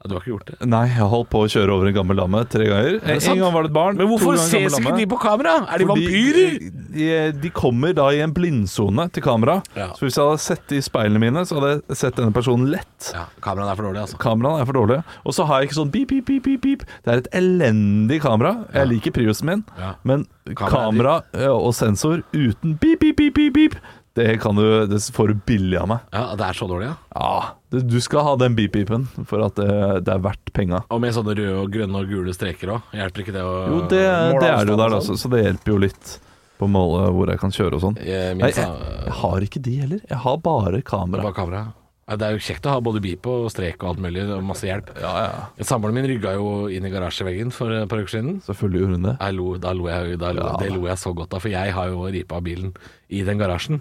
[0.00, 0.54] Du har ikke gjort det.
[0.64, 2.94] Nei, jeg holdt på å kjøre over en gammel dame tre ganger.
[3.04, 3.98] En, gang var det et barn.
[4.00, 5.58] Men hvorfor ses ikke de på kamera?
[5.68, 6.54] Er de Fordi vampyrer?
[6.94, 7.08] De,
[7.42, 9.58] de kommer da i en blindsone til kamera.
[9.76, 9.90] Ja.
[9.98, 12.70] Så hvis jeg hadde sett det i speilene mine, så hadde jeg sett denne personen
[12.72, 13.10] lett.
[13.12, 14.22] Ja, kameraene er for dårlige, altså.
[14.24, 15.04] Kameraene er for dårlige.
[15.20, 16.88] Og så har jeg ikke sånn beep, beep, beep, beep, beep.
[17.04, 18.56] Det er et elendig kamera.
[18.72, 19.94] Jeg liker Priusen min, Ja.
[20.08, 20.24] men
[20.56, 23.76] Kamera er kamera og sensor uten beep, beep, beep, beep, beep,
[24.20, 26.06] det, kan du, det får du billig av meg.
[26.14, 26.96] Ja, Det er så dårlig, ja.
[27.16, 29.68] Ja, det, du skal ha den beep-beepen for at det,
[30.06, 30.84] det er verdt penga.
[30.92, 32.92] Og med sånne røde og grønne og gule streker òg.
[33.00, 35.16] Hjelper ikke det å Jo, det, måle det er det jo der, og sånn?
[35.18, 36.14] så, så det hjelper jo litt
[36.60, 37.94] på målet hvor jeg kan kjøre og sånn.
[38.04, 40.00] Eh, sa- jeg, jeg har ikke de heller.
[40.10, 41.22] Jeg har bare kamera.
[41.24, 41.62] Bare kamera.
[42.10, 44.40] Ja, det er jo kjekt å ha både beep og strek og alt mulig, og
[44.42, 44.88] masse hjelp.
[44.98, 45.44] Ja, ja.
[45.62, 48.40] Samboeren min rygga jo inn i garasjeveggen for et par uker siden.
[48.42, 49.12] Selvfølgelig gjorde hun det.
[49.36, 50.56] Lo, da lo jeg, da lo, Ja.
[50.58, 52.72] det lo jeg så godt av, for jeg har jo ripa bilen
[53.14, 53.78] i den garasjen.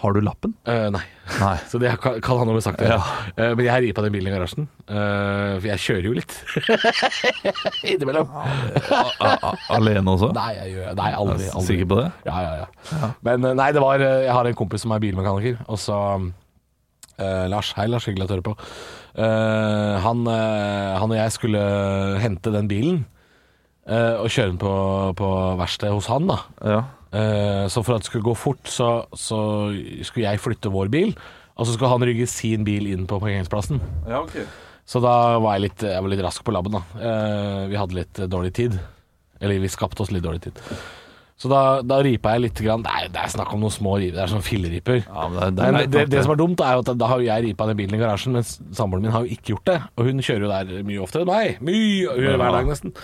[0.00, 0.54] Har du lappen?
[0.64, 1.02] Uh, nei,
[1.42, 1.56] Nei.
[1.70, 2.88] så det kan, kan han ha sagt Det.
[2.88, 3.00] Ja.
[3.36, 6.32] Eh, men jeg har på den bilen i garasjen, Uh, for jeg kjører jo litt.
[7.92, 8.32] Innimellom.
[9.70, 10.32] Alene også?
[10.34, 11.46] Nei, jeg gjør Nei, aldri.
[11.46, 11.66] Aldri.
[11.68, 12.08] Sikker på det?
[12.26, 13.10] Ja, ja, ja.
[13.28, 16.00] Men eh, nei, det var Jeg har en kompis som er bilmekaniker, og så
[17.20, 17.74] Lars.
[17.76, 18.08] Hei, Lars.
[18.08, 18.54] Hyggelig at du hører på.
[20.00, 21.64] Han, han og jeg skulle
[22.22, 23.02] hente den bilen
[23.84, 24.72] og kjøre den på,
[25.20, 25.28] på
[25.60, 26.38] verkstedet hos han, da.
[26.64, 26.80] Ja.
[27.10, 29.40] Eh, så for at det skulle gå fort, så, så
[30.06, 31.14] skulle jeg flytte vår bil.
[31.60, 33.82] Og så skulle han rygge sin bil inn på parkeringsplassen.
[34.08, 34.46] ja, okay.
[34.90, 36.80] Så da var jeg litt, jeg var litt rask på labben, da.
[36.98, 38.78] Eh, vi hadde litt dårlig tid.
[39.38, 40.58] Eller vi skapte oss litt dårlig tid.
[41.40, 42.82] Så da, da ripa jeg litt grann.
[42.84, 44.16] Det er, det er snakk om noen små riper.
[44.18, 44.98] Det er sånn filleriper.
[45.06, 47.22] Ja, men det, det, Men det, det som er dumt, er jo at da har
[47.24, 49.76] jeg ripa den bilen i garasjen, mens samboeren min har jo ikke gjort det.
[49.94, 51.62] Og hun kjører jo der mye oftere enn meg.
[51.64, 52.96] Mye, hver dag nesten.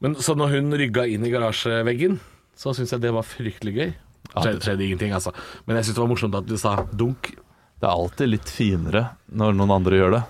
[0.00, 2.16] Men så når hun rygga inn i garasjeveggen,
[2.60, 3.92] så syns jeg det var fryktelig gøy.
[4.30, 5.32] Ja, Skjedde, skjedde ingenting, altså.
[5.66, 7.32] Men jeg syns det var morsomt at du sa dunk.
[7.80, 10.20] Det er alltid litt finere når noen andre gjør det,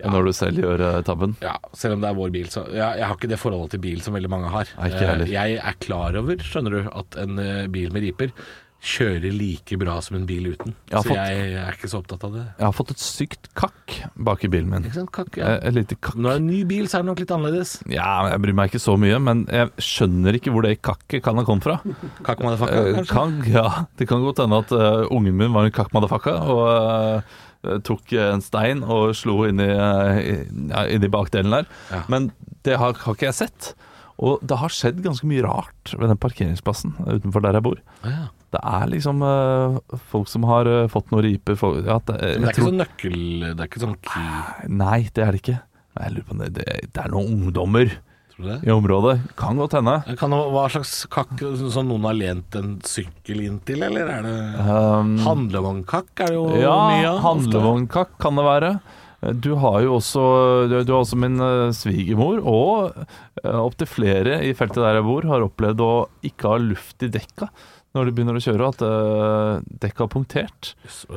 [0.00, 1.34] enn når du selv gjør eh, tabben.
[1.44, 3.82] Ja, selv om det er vår bil, så ja, Jeg har ikke det forholdet til
[3.84, 4.72] bil som veldig mange har.
[4.78, 5.28] Nei, ikke jeg heller.
[5.28, 8.32] Eh, jeg er klar over, skjønner du, at en eh, bil med riper
[8.78, 10.74] kjører like bra som en bil uten.
[10.90, 12.44] Jeg så fått- jeg er ikke så opptatt av det.
[12.58, 14.84] Jeg har fått et sykt kakk bak i bilen min.
[14.84, 15.10] Ikke sant?
[15.12, 15.46] Kakk, ja.
[15.56, 16.14] Eh, Et lite kakk.
[16.14, 17.72] Når det er en ny bil, så er det nok litt annerledes.
[17.90, 21.36] Ja, Jeg bryr meg ikke så mye, men jeg skjønner ikke hvor det kakket kan
[21.36, 21.80] ha kommet fra.
[22.22, 23.08] Kakk motherfucker, Eh, kanskje?
[23.10, 27.24] kan, ja, Det kan godt hende at uh, ungen min var en kakk motherfucka og
[27.66, 31.66] uh, tok en stein og slo inn i, i- ja, inn i bakdelen der.
[31.90, 32.04] Ja.
[32.08, 32.30] Men
[32.62, 33.74] det har, har ikke jeg sett.
[34.18, 37.78] Og det har skjedd ganske mye rart ved den parkeringsplassen utenfor der jeg bor.
[38.02, 38.24] Ah, ja.
[38.48, 39.76] Det er liksom uh,
[40.10, 42.68] folk som har uh, fått noen riper folk, ja, det, Men det er ikke tror-
[42.70, 43.16] sånn nøkkel...
[43.44, 44.68] Det er ikke sånn key...
[44.80, 45.58] Nei, det er det ikke.
[45.98, 47.90] Jeg lurer på om det, det, det er noen ungdommer
[48.32, 48.56] Tror du det?
[48.64, 49.14] i området.
[49.38, 49.96] Kan godt hende.
[50.20, 51.40] Kan hva slags kakk
[51.74, 54.36] som noen har lent en sykkel inn til, eller er det
[54.68, 57.02] Um, Handlevognkakk er det jo mye Ja, av.
[57.02, 58.70] Ja, handlevognkakk kan det være.
[59.42, 60.20] Du har jo også,
[60.70, 63.00] du, du har også min eh, svigermor, og
[63.42, 65.88] uh, opptil flere i feltet der jeg bor, har opplevd å
[66.28, 67.48] ikke ha luft i dekka
[67.96, 70.70] når de begynner å kjøre, at uh, dekka har punktert.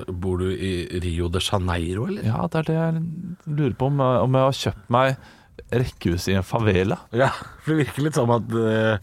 [0.10, 0.72] Bor du i
[1.04, 2.26] Rio de Janeiro, eller?
[2.26, 3.04] Ja, det er det jeg
[3.60, 5.28] lurer på, om, jeg- om jeg har kjøpt meg
[5.84, 6.98] rekkehus i en favela.
[7.14, 7.28] Ja,
[7.62, 8.96] for det virker litt som at eh,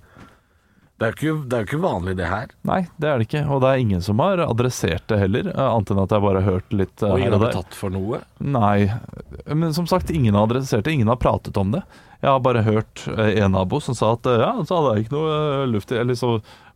[0.99, 2.51] det, er jo ikke, ikke vanlig det her.
[2.67, 5.63] Nei, det er det ikke, og det er ingen som har adressert det heller, eh,
[5.63, 7.95] annet enn at jeg bare har hørt litt eh, Og ingen har blitt tatt for
[7.95, 8.21] noe.
[8.43, 8.89] Nei,
[9.47, 11.85] men som sagt, ingen har adressert det, ingen har pratet om det.
[12.19, 15.15] Jeg har bare hørt eh, en nabo som sa at ja, så hadde jeg ikke
[15.15, 16.33] noe luft i Eller så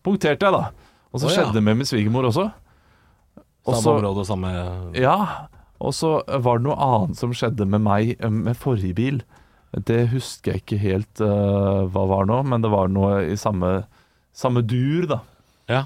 [0.06, 0.92] punkterte jeg, da.
[1.10, 1.40] Og så oh, ja.
[1.40, 2.46] skjedde det med min svigermor også.
[3.66, 4.52] Også, Samme område og samme
[4.98, 5.16] Ja,
[5.82, 9.22] og så var det noe annet som skjedde med meg med forrige bil.
[9.72, 13.82] Det husker jeg ikke helt uh, hva var nå, men det var noe i samme,
[14.34, 15.20] samme dur, da.
[15.70, 15.82] Ja.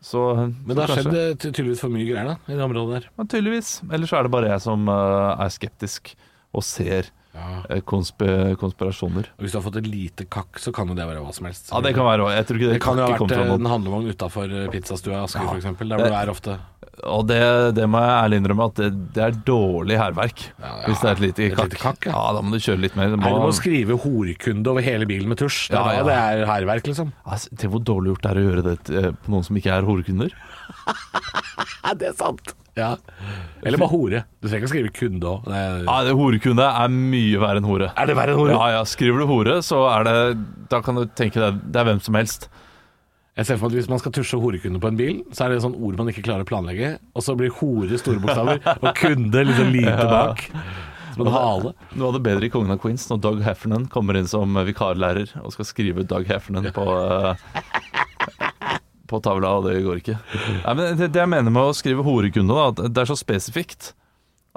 [0.00, 0.20] Så,
[0.64, 3.06] Men det har skjedd eh, tydeligvis for mye greier da, i det området der.
[3.18, 3.70] Ja, tydeligvis.
[3.90, 6.12] Ellers er det bare jeg som uh, er skeptisk
[6.54, 7.62] og ser Ja.
[7.70, 8.22] eh, konsp
[8.58, 9.26] konspirasjoner.
[9.38, 11.46] Og hvis du har fått et lite kakk, så kan jo det være hva som
[11.50, 11.68] helst.
[11.70, 12.30] Ja, det kan være òg.
[12.34, 15.22] Jeg tror ikke det, Det kan jo ha vært eh, en handlevogn utafor pizzastua i
[15.26, 15.54] Asker, Ja.
[15.58, 15.82] f.eks.
[15.82, 16.56] Der hvor du er ofte.
[17.06, 17.40] Og det,
[17.76, 20.44] det må jeg ærlig innrømme at det, det er dårlig hærverk.
[20.58, 20.84] Ja, ja.
[20.88, 21.76] Hvis det er et lite kakk.
[21.78, 22.14] kakk, ja.
[22.16, 22.34] ja.
[22.36, 23.12] da må du kjøre litt mer.
[23.12, 25.68] Det Nei, du må, må skrive 'horekunde' over hele bilen med tusj.
[25.70, 26.06] Det er Ja, ja.
[26.08, 27.12] det er hærverk, liksom.
[27.24, 29.74] altså, Tenk hvor dårlig gjort det er å gjøre det eh, på noen som ikke
[29.76, 30.34] er horekunder.
[31.98, 32.50] Det er sant.
[32.76, 32.92] Ja.
[33.66, 34.20] Eller bare hore.
[34.38, 35.48] Du trenger ikke å skrive 'kunde' òg.
[35.50, 37.90] Ja, Horekunde er mye verre enn hore.
[37.96, 38.54] Er det verre enn hore?
[38.54, 40.16] Ja, ja, Skriver du hore, så er det
[40.70, 42.48] Da kan du tenke deg det er hvem som helst.
[43.38, 45.54] Jeg ser for meg at Hvis man skal tusje 'horekunde' på en bil, så er
[45.54, 46.98] det sånn ord man ikke klarer å planlegge.
[47.14, 50.42] Og så blir 'hore' store bokstaver, og 'kunde' liksom lite bak.
[51.14, 51.72] Som en hale.
[51.94, 55.38] Noe av det bedre i Kongen av Queens når Doug Heffernan kommer inn som vikarlærer
[55.42, 57.38] og skal skrive Doug Heffernan på uh,
[59.08, 60.18] på tavla, og det går ikke.
[60.66, 63.16] Nei, men det, det jeg mener med å skrive horekunde, da, at det er så
[63.18, 63.94] spesifikt.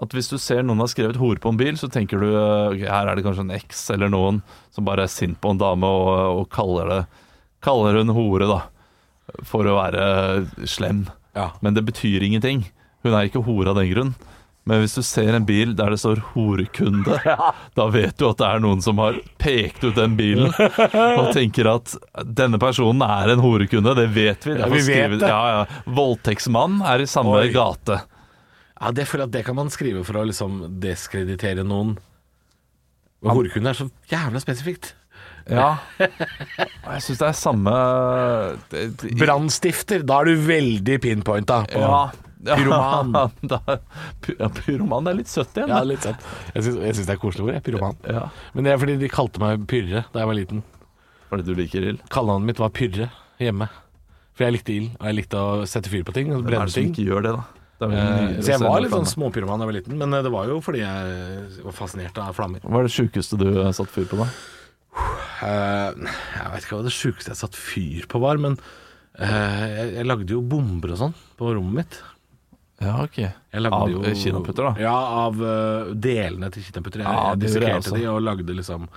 [0.01, 2.89] At hvis du ser noen har skrevet hore på en bil, så tenker du okay,
[2.89, 4.41] her er det kanskje en eks eller noen
[4.73, 7.03] som bare er sint på en dame og, og kaller det
[7.61, 8.61] Kaller hun hore, da.
[9.47, 11.05] For å være slem.
[11.37, 11.51] Ja.
[11.61, 12.65] Men det betyr ingenting.
[13.05, 14.13] Hun er ikke hore av den grunn.
[14.69, 17.17] Men hvis du ser en bil der det står 'horekunde',
[17.77, 21.65] da vet du at det er noen som har pekt ut den bilen og tenker
[21.71, 23.95] at denne personen er en horekunde.
[23.97, 24.59] Det vet vi.
[24.59, 25.31] Ja, vi vet det.
[25.31, 25.81] Ja, ja.
[25.89, 27.49] Voldtektsmann er i samme Oi.
[27.55, 28.03] gate.
[28.77, 31.97] Ja, det føler jeg at det kan man skrive for å liksom deskreditere noen.
[33.25, 34.93] Horekunde er så jævla spesifikt.
[35.49, 35.69] Ja.
[36.01, 37.73] Og Jeg syns det er samme
[38.71, 41.63] det, det, Brannstifter, da er du veldig pinpointa.
[41.71, 41.79] På.
[41.85, 42.01] ja.
[42.41, 43.11] Pyroman.
[43.51, 43.59] Da,
[44.25, 45.69] py- ja, pyroman er litt søtt igjen.
[45.69, 46.23] Ja, litt søtt.
[46.55, 47.63] Jeg syns, det er koselig ord, jeg.
[47.67, 47.99] Pyroman.
[48.09, 48.23] Ja.
[48.55, 50.63] Men det er fordi de kalte meg Pyrre da jeg var liten.
[51.29, 52.01] Fordi du liker ild?
[52.11, 53.67] Kallenavnet mitt var Pyrre hjemme.
[54.33, 56.31] For jeg likte ild, og jeg likte å sette fyr på ting.
[56.33, 56.89] Og er brenne det som ting.
[56.95, 57.43] ikke gjør det, da?
[57.81, 60.29] Det Eh, Så jeg var litt sånn småpyroman da jeg var liten, men eh, det
[60.33, 62.61] var jo fordi jeg var fascinert av flammer.
[62.65, 64.27] Hva er det sjukeste du satte satt fyr på, da?
[64.91, 68.57] Eh, jeg vet ikke hva det sjukeste jeg satt fyr på var, men
[69.17, 72.01] eh, jeg, jeg lagde jo bomber og sånn på rommet mitt.
[72.81, 73.17] Ja, ok.
[73.61, 74.73] Av eh, kinaputter, da?
[74.81, 74.95] Ja,
[75.27, 75.41] av
[76.01, 77.03] delene til kinaputter.
[77.03, 78.87] Jeg, Ja, jeg dissekerte de og lagde liksom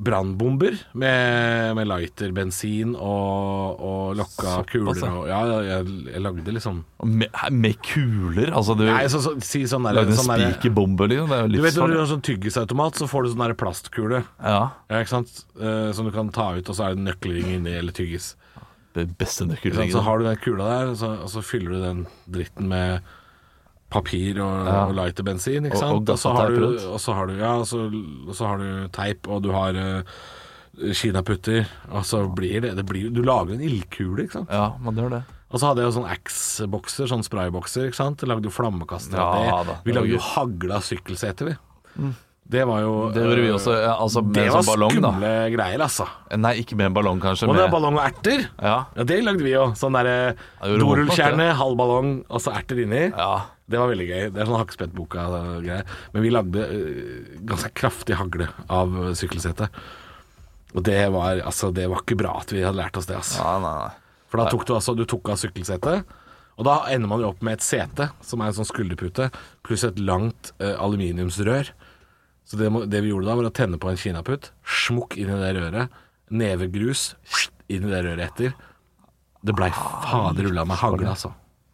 [0.00, 5.00] brannbomber med, med lighter, bensin og, og lokka Såpass, kuler.
[5.02, 5.10] ja.
[5.12, 8.52] Og, ja, jeg, jeg lagde liksom Med, med kuler?
[8.56, 11.28] Altså, du Nei, så, så, si sånn der, lagde en sånn spikerbombe, liksom?
[11.28, 14.22] Det er jo Du vet når du har sånn tyggisautomat, så får du sånn plastkule.
[14.40, 14.62] Ja.
[14.88, 15.42] Ja, ikke sant?
[15.60, 18.32] Uh, som du kan ta ut, og så er det nøkkelring inni, eller tyggis.
[18.96, 19.92] Det beste nøkkelringen.
[19.92, 23.04] Så har du den kula der, og så, og så fyller du den dritten med
[23.90, 24.84] papir og, Ja.
[24.86, 26.08] og lighterbensin, ikke sant?
[26.08, 27.84] og Og, så har du, og så har du Ja, og så,
[28.28, 30.02] og så har du teip, og du har uh,
[30.94, 34.50] kinaputter, og så blir det, det blir, Du lager en ildkule, ikke sant?
[34.54, 35.22] Ja, man gjør det.
[35.50, 38.22] Og så hadde jeg jo sånn Axe-bokser, sånn spraybokser, ikke sant?
[38.22, 39.78] Jeg lagde jo flammekaster Ja, da, det.
[39.84, 42.12] Vi lagde jo hagla sykkelseter, vi.
[42.50, 44.96] Det var jo Det gjorde vi eh, også, ja, altså med Det var sånn ballong,
[44.96, 45.12] da.
[45.14, 46.06] skumle greier, altså.
[46.40, 47.46] Nei, ikke med en ballong, kanskje.
[47.46, 48.44] Og det er ballong og erter.
[48.58, 49.68] ja, Ja, det lagde vi jo.
[49.78, 53.06] Sånn derre dorullkjerne, halv ballong og så erter inni.
[53.14, 53.32] ja.
[53.70, 54.22] Det var veldig gøy.
[54.34, 55.84] Det er sånn Hakkespettboka-greier.
[56.10, 59.70] Men vi lagde eh, ganske kraftig hagle av sykkelsetet.
[60.74, 63.20] Og det var, altså, det var ikke bra at vi hadde lært oss det.
[63.20, 63.38] Altså.
[63.38, 63.92] nei, nei.
[64.30, 66.16] For da tok du altså Du tok av sykkelsetet,
[66.60, 69.30] og da ender man jo opp med et sete, som er en sånn skulderpute,
[69.66, 71.70] pluss et langt uh, aluminiumsrør.
[72.50, 75.38] Så det, det vi gjorde da, var å tenne på en kinaputt, smukk inn i
[75.38, 76.00] det røret,
[76.34, 77.12] nevegrus
[77.70, 78.56] inn i det røret etter.
[79.46, 81.30] Det blei fader rulla med hagle, altså.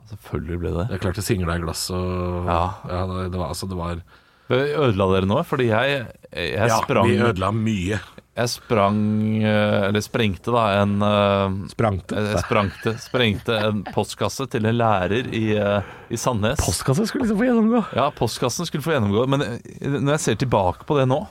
[0.06, 0.84] Selvfølgelig ble det.
[0.92, 2.60] Jeg klarte å single i glass og Ja.
[2.86, 4.04] det, det var altså Det var
[4.46, 5.42] Ødela dere noe?
[5.42, 7.98] Fordi jeg, jeg Ja, sprang vi ødela mye.
[8.36, 8.98] Jeg sprang
[9.40, 12.18] eh, Eller sprengte, da, en eh, Sprangte.
[12.20, 16.60] Jeg sprangte, sprengte en postkasse til en lærer i, eh, i Sandnes.
[16.60, 17.80] Postkasse skulle liksom få gjennomgå.
[17.96, 19.24] Ja, postkassen skulle få gjennomgå.
[19.32, 21.22] Men eh, når jeg ser tilbake på det nå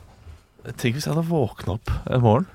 [0.81, 2.45] Tenk hvis jeg hadde våkna opp en morgen,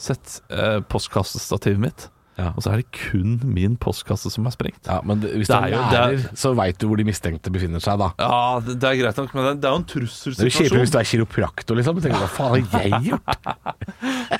[0.00, 2.06] sett eh, postkassestativet mitt,
[2.40, 2.50] Ja.
[2.56, 4.80] og så er det kun min postkasse som er sprengt.
[4.88, 7.04] Ja, men det, hvis Det er er jo- det er- så veit du hvor de
[7.04, 8.10] mistenkte befinner seg, da.
[8.18, 10.06] Ja, det, det er greit nok, men det, det er jo en Det er jo
[10.06, 10.80] kjipere trusselsituasjon.
[10.80, 11.94] hvis du er kiropraktor, liksom.
[12.00, 14.39] Du tenker, hva faen har jeg gjort?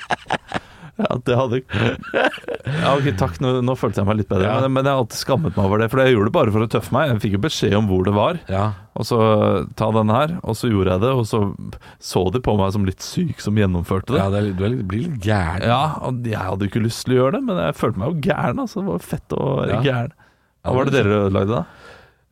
[1.09, 1.59] Ja, det hadde
[2.81, 4.47] Ja, ok, takk, nå, nå følte jeg meg litt bedre.
[4.47, 4.59] Ja.
[4.61, 6.65] Men, men jeg har alltid skammet meg over det, for jeg gjorde det bare for
[6.65, 7.09] å tøffe meg.
[7.11, 8.39] Jeg fikk jo beskjed om hvor det var.
[8.51, 8.63] Ja.
[8.99, 9.19] og så
[9.79, 10.35] ta denne her.
[10.43, 11.41] Og så gjorde jeg det, og så
[12.11, 14.21] så de på meg som litt syk som gjennomførte det.
[14.21, 15.65] Ja, det er, du er litt, blir litt gæren.
[15.67, 18.11] Ja, og jeg hadde jo ikke lyst til å gjøre det, men jeg følte meg
[18.13, 18.61] jo gæren.
[18.65, 18.81] Altså.
[18.81, 19.81] Det var fett og Ja.
[19.85, 20.17] gæren.
[20.61, 21.63] Hva var det dere lagde da?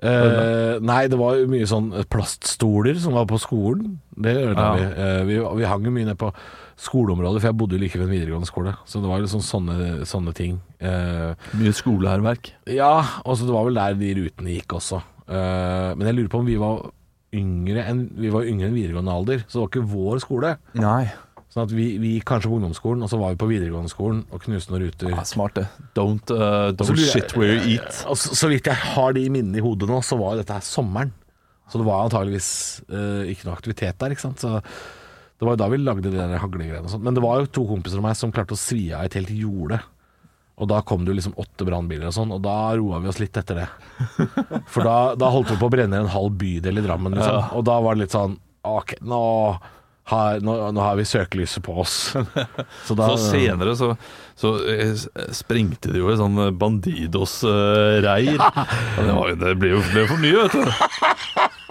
[0.01, 3.97] Eh, nei, det var jo mye sånn plaststoler som var på skolen.
[4.15, 4.73] Det ødela Ja.
[4.75, 4.83] vi.
[5.03, 5.39] Eh, vi.
[5.59, 6.31] Vi hang jo mye ned på
[6.79, 8.75] skoleområdet, for jeg bodde jo like ved en videregående skole.
[8.88, 10.62] Så det var liksom sånne, sånne ting.
[10.79, 12.53] Eh, Mye skoleherverk.
[12.67, 15.01] ja, og så det var vel der de rutene gikk også.
[15.27, 16.91] Eh, men jeg lurer på om vi var
[17.31, 20.57] yngre enn Vi var yngre enn videregående alder, så det var ikke vår skole.
[20.73, 21.12] Nei.
[21.49, 24.19] Sånn at vi, vi gikk kanskje på ungdomsskolen, og så var vi på videregående skolen
[24.29, 25.09] og knuste noen ruter.
[25.15, 25.63] Ja, smart det.
[25.97, 27.89] Don't, uh, don't jeg- shit where you eat.
[28.03, 30.65] Så, så vidt jeg har de minnene i hodet nå, så var jo dette her
[30.67, 31.09] sommeren.
[31.69, 32.51] Så det var antageligvis
[32.93, 34.41] uh, ikke noe aktivitet der, ikke sant.
[34.45, 37.03] Så det var jo da vi lagde de der haglegreiene og sånn.
[37.07, 39.33] Men det var jo to kompiser av meg som klarte å svi av et helt
[39.33, 39.81] jorde.
[40.59, 43.21] Og da kom det jo liksom åtte brannbiler og sånn, og da roa vi oss
[43.21, 43.67] litt etter det.
[44.67, 47.53] For da, da holdt vi på å brenne en halv bydel i Drammen, liksom.
[47.55, 48.35] Og da var det litt sånn
[48.67, 49.21] OK, nå
[50.10, 51.95] har, nå, nå har vi søkelyset på oss.
[52.88, 53.91] Så da Så senere så,
[54.39, 54.95] så eh,
[55.36, 58.39] sprengte de jo i sånn Bandidos-reir.
[58.98, 60.65] det, det ble jo ble for mye, vet du.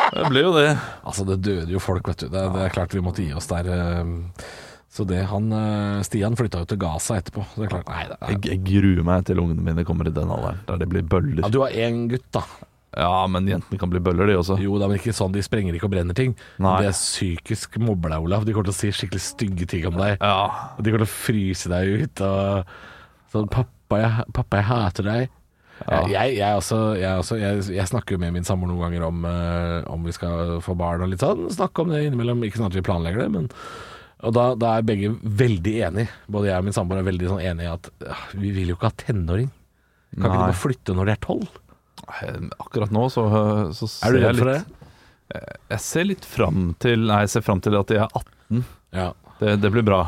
[0.08, 0.70] Det ble jo det.
[1.04, 2.30] Altså, det døde jo folk, vet du.
[2.32, 3.68] Det, det er klart vi måtte gi oss der.
[3.74, 4.46] eh,
[4.98, 7.44] Så det han eh, Stian flytta jo til Gaza etterpå.
[7.52, 10.08] Så det er klart, nei, det er, Jeg, jeg gruer meg til ungene mine kommer
[10.08, 11.44] i den alderen, der det blir bøller.
[11.44, 12.42] ja, Du har én gutt, da.
[12.96, 14.56] Ja, men jentene kan bli bøller, de også.
[14.62, 16.32] Jo, det er ikke sånn de sprenger ikke og brenner ting.
[16.62, 16.76] Nei.
[16.80, 18.46] De er psykisk mobber deg, Olaf.
[18.48, 20.16] De kommer til å si skikkelig stygge ting om deg.
[20.22, 22.22] Ja, Og de kommer til å fryse deg ut.
[22.24, 25.34] Og sånn 'Pappa, jeg, pappa, jeg hater deg'.
[25.86, 26.00] Ja.
[26.10, 29.84] Jeg, jeg, også, jeg, også, jeg, snakker jo med min samboer noen ganger om, uh,
[29.92, 31.46] om vi skal få barn og litt sånn.
[31.54, 32.42] Snakke om det innimellom.
[32.42, 33.52] Ikke sånn at vi planlegger det, men
[34.26, 36.10] Og da, da er begge veldig enige.
[36.26, 38.78] Både jeg og min samboer er veldig sånn enige i at uh, vi vil jo
[38.78, 39.52] ikke ha tenåring.
[40.16, 41.60] Kan ikke de bare flytte når de er tolv?
[42.08, 43.24] Eh, akkurat nå så,
[43.76, 44.84] så ser Er du jeg redd for litt det?
[45.68, 48.62] Jeg ser litt fram til Nei, jeg ser fram til at de er 18.
[48.96, 49.10] Ja.
[49.38, 50.02] Det, det blir bra.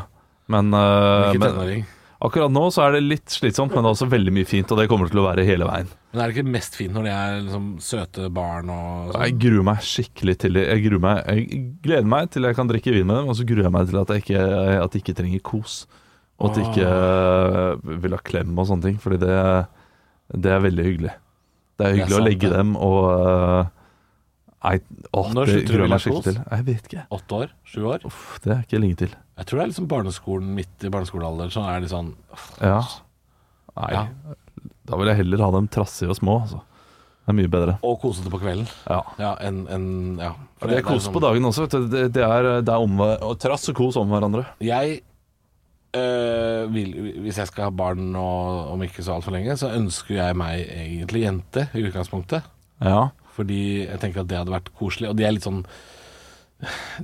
[0.51, 1.85] Men, uh, men
[2.21, 4.81] akkurat nå så er det litt slitsomt, men det er også veldig mye fint, og
[4.81, 5.87] det kommer til å være hele veien.
[6.11, 9.39] Men er det ikke mest fint når de er liksom søte barn og Jeg sånn?
[9.45, 10.65] gruer meg skikkelig til det.
[10.67, 13.47] Jeg, gruer meg, jeg gleder meg til jeg kan drikke vin med dem, og så
[13.47, 14.45] gruer jeg meg til at jeg ikke,
[14.81, 15.77] at de ikke trenger kos.
[16.41, 19.35] Og at de ikke eh, vil ha klem og sånne ting, fordi det,
[20.41, 21.15] det er veldig hyggelig.
[21.81, 22.57] Det er hyggelig sant, å legge det.
[22.61, 23.77] dem og uh,
[24.61, 24.75] Nei,
[25.17, 26.25] å, Når det slutter du skikkelig kos?
[26.27, 26.35] til.
[26.51, 27.03] Jeg vet ikke.
[27.17, 27.53] Åtte år?
[27.65, 28.03] Sju år?
[28.05, 29.13] Uff, det er ikke lenge til.
[29.41, 31.49] Jeg tror det er liksom barneskolen midt i barneskolealder.
[31.55, 32.11] Så er det sånn
[32.61, 32.83] Ja.
[33.79, 34.03] Nei, Ja.
[34.85, 36.61] da vil jeg heller ha dem trassige og små, altså.
[37.25, 37.73] Det er mye bedre.
[37.85, 38.67] Og kosete på kvelden.
[38.89, 39.01] Ja.
[39.17, 39.85] Ja, enn en,
[40.19, 40.31] ja.
[40.59, 41.87] For Det er kos sånn- på dagen også, vet du.
[41.87, 44.45] Det, det er, det er om, og trass og kos om hverandre.
[44.59, 45.01] Jeg
[45.97, 46.91] øh, vil,
[47.25, 50.65] Hvis jeg skal ha barn og, om ikke så altfor lenge, så ønsker jeg meg
[50.65, 52.47] egentlig jente i utgangspunktet.
[52.81, 53.09] Ja.
[53.35, 55.11] Fordi jeg tenker at det hadde vært koselig.
[55.11, 55.63] Og de er litt sånn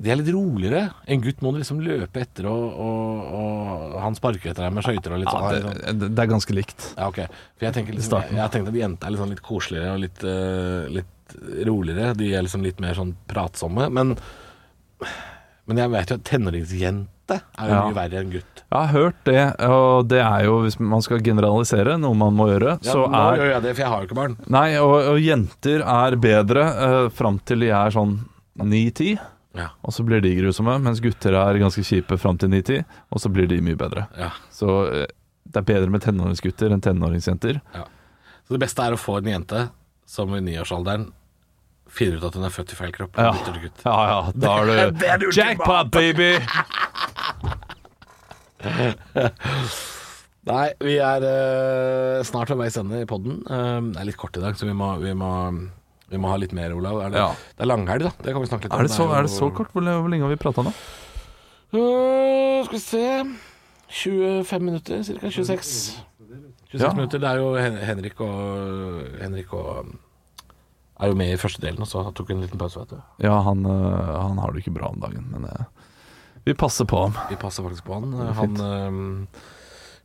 [0.04, 0.84] De er litt roligere.
[1.10, 4.86] En gutt må du liksom løpe etter, og, og, og han sparker etter deg med
[4.86, 5.48] skøyter og litt sånn.
[5.48, 6.92] ja det, det er ganske likt.
[6.94, 7.24] Ja, ok.
[7.56, 9.96] For jeg tenker liksom, jeg, jeg, har tenkt at jenter er litt, sånn litt koseligere
[9.96, 12.14] og litt, uh, litt roligere.
[12.20, 13.90] De er liksom litt mer sånn pratsomme.
[13.94, 14.14] Men,
[15.68, 17.82] men jeg vet jo at tenåringsjente er jo Ja.
[17.88, 18.64] mye verre enn gutt.
[18.68, 22.48] Jeg har hørt det, og det er jo, hvis man skal generalisere, noe man må
[22.52, 24.38] gjøre, Ja, så nå er gjør jeg det, for jeg har jo ikke barn.
[24.48, 28.18] Nei, og, og jenter er bedre uh, fram til de er sånn
[28.60, 29.20] 9-10,
[29.58, 29.70] Ja.
[29.84, 33.32] og så blir de grusomme, mens gutter er ganske kjipe fram til 9-10, og så
[33.34, 34.08] blir de mye bedre.
[34.18, 34.32] Ja.
[34.54, 35.08] Så eh,
[35.48, 37.60] det er bedre med tenåringsgutter enn tenåringsjenter.
[38.48, 39.70] Så det beste er å få en jente
[40.08, 41.10] som i niårsalderen
[41.90, 43.14] finner ut at hun er født i feil kropp.
[43.18, 43.32] Ja.
[43.86, 45.32] Ja, ja, da det ultimate.
[45.38, 46.32] jackpot, baby!
[50.48, 53.42] Nei, vi er uh, snart ved veis ende i podden.
[53.50, 55.32] Uh, det er litt kort i dag, så vi må, vi må,
[56.08, 57.02] vi må ha litt mer, Olav.
[57.04, 57.30] Er det, Ja.
[57.58, 58.12] det er langhelg, da.
[58.24, 58.80] Det kan vi snakke litt om.
[58.80, 59.72] Er det så, jo- er det så kort?
[59.76, 60.72] Hvor, hvor lenge har vi prata nå?
[61.76, 63.04] Uh, skal vi se
[63.92, 65.28] 25 minutter, ca.
[65.28, 66.00] 26.
[66.72, 66.94] 26 Ja.
[66.96, 67.20] minutter.
[67.20, 68.40] Det er jo Henrik og
[69.22, 69.92] Henrik og
[71.00, 73.02] er jo med i første delen, og så tok en liten pause, vet du.
[73.24, 75.66] Ja, han, øh, han har det ikke bra om dagen, men øh,
[76.48, 77.18] vi passer på ham.
[77.30, 78.14] Vi passer faktisk på han.
[78.38, 79.28] Han øh,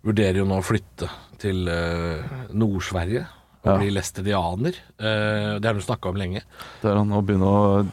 [0.04, 1.08] vurderer jo nå å flytte
[1.42, 3.26] til øh, Nord-Sverige
[3.62, 3.76] og Ja.
[3.78, 4.74] bli læstedianer.
[4.98, 6.40] Det har du snakka om lenge.
[6.82, 7.84] Det er han å begynne å,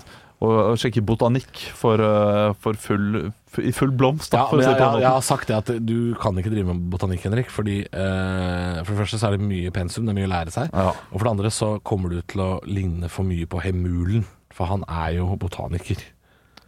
[0.45, 4.31] å sjekke botanikk for, øh, for full, i full blomst.
[4.31, 6.85] Da, Ja, men jeg, jeg, jeg har sagt det at du kan ikke drive med
[6.93, 7.49] botanikk, Henrik.
[7.51, 10.53] Fordi eh, For det første så er det mye pensum, det er mye å lære
[10.55, 10.71] seg.
[10.71, 10.93] Ja.
[11.11, 14.23] Og for det andre så kommer du til å ligne for mye på Hemulen.
[14.55, 15.99] For han er jo botaniker.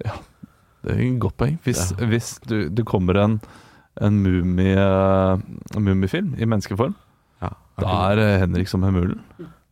[0.03, 0.17] Ja,
[0.83, 1.55] Det er et godt poeng.
[1.63, 3.39] Hvis, hvis du, det kommer en,
[4.01, 6.95] en mumie, en mumiefilm i menneskeform,
[7.41, 7.49] Ja.
[7.79, 9.21] da er eh, Henrik som Hemulen.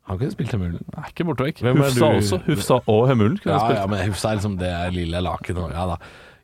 [0.10, 0.80] Han kunne spilt Hemulen.
[0.96, 1.60] Nei, ikke borte vekk.
[1.64, 2.40] Er Hufsa også.
[2.48, 3.78] Hufsa og Hemulen kunne Ja, spilt.
[3.78, 6.00] ja, men Hufsa er liksom det er lille laken og Ja da.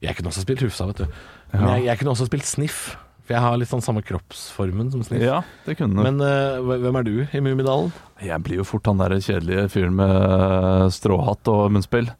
[0.06, 1.08] Jeg kunne også spilt Hufsa, vet du.
[1.56, 2.84] Men jeg, jeg kunne også spilt Sniff.
[3.26, 5.24] For jeg har litt sånn samme kroppsformen som Sniff.
[5.26, 5.98] Ja, det kunne.
[6.06, 7.90] Men uh, hvem er du i Mummidalen?
[8.22, 12.12] Jeg blir jo fort han der kjedelige fyren med eh, stråhatt og munnspill.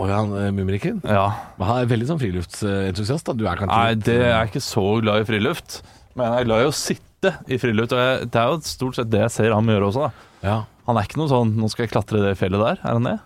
[0.00, 1.02] Å ja, han, eh, Mumrikken?
[1.06, 1.26] Ja.
[1.58, 3.36] Men Han er veldig sånn friluftsentusiast, da.
[3.36, 5.82] Du er kanskje Nei, det er jeg er ikke så glad i friluft.
[6.16, 7.92] Men jeg er glad i å sitte i friluft.
[7.94, 10.08] Og jeg, det er jo stort sett det jeg ser ham gjøre også.
[10.08, 10.56] da Ja.
[10.86, 12.80] Han er ikke noe sånn 'nå skal jeg klatre det fjellet der'.
[12.84, 13.20] Er han det?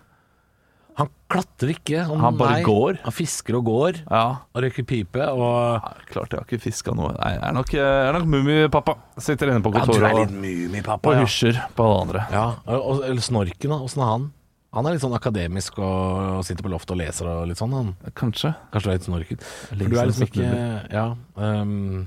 [0.98, 2.00] Han klatrer ikke.
[2.10, 2.98] Han bare går.
[3.04, 4.00] Han fisker og går.
[4.10, 4.22] Ja.
[4.54, 5.22] Og røyker pipe.
[5.30, 7.12] Og Nei, Klart jeg har ikke fiska noe.
[7.14, 8.94] Nei, jeg er nok, jeg er nok mummipappa.
[9.16, 11.08] Sitter inne på ja, du kontoret er og, litt mummipappa.
[11.08, 11.22] og Ja.
[11.22, 12.26] hysjer på alle andre.
[12.32, 12.46] ja.
[12.66, 13.70] Og, eller Snorken.
[13.78, 14.32] Åssen er han?
[14.74, 17.72] Han er litt sånn akademisk og, sitter på loftet og leser og litt sånn.
[17.72, 17.96] Han.
[18.14, 18.54] Kanskje.
[18.72, 19.42] Kanskje du er litt snorket.
[19.42, 21.14] For du er liksom ikke Ja.
[21.38, 22.06] ehm,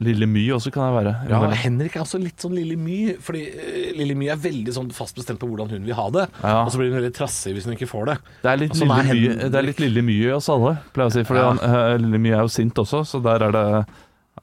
[0.00, 1.10] Lille My også kan jeg være.
[1.28, 1.40] ja.
[1.60, 3.14] Henrik er også litt sånn Lille My.
[3.20, 6.26] Fordi eh, Lille My er veldig sånn fast bestemt på hvordan hun vil ha det.
[6.40, 6.54] Ja.
[6.64, 8.16] Og så blir hun veldig trassig hvis hun ikke får det.
[8.46, 11.10] Det er litt lille er my, det er litt lille My i oss alle, pleier
[11.10, 11.26] jeg å si.
[11.28, 11.50] For Ja.
[11.68, 13.66] eh, lille My er jo sint også, så der er det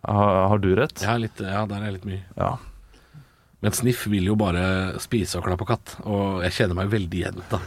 [0.07, 1.01] Har, har du rett?
[1.01, 2.21] Ja, litt, ja, der er litt mye.
[2.37, 2.51] Ja.
[3.65, 4.61] Men Sniff vil jo bare
[5.01, 7.57] spise og klappe katt, og jeg kjenner meg veldig igjen da,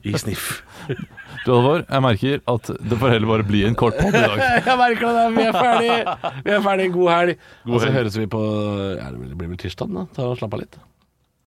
[0.00, 0.62] i Sniff.
[1.46, 4.40] Du Alvor, jeg merker at det får heller bare bli en kort podd i dag.
[4.66, 6.32] Jeg merker det, vi er ferdig.
[6.46, 7.44] Vi er ferdig, god helg.
[7.68, 8.40] God og så høres vi på
[8.96, 10.06] ja, Det blir vel tirsdag, da.
[10.16, 10.78] Ta og Slapp av litt.